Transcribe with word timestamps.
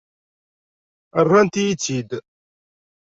Rrant-iyi-tt-id. 1.25 2.09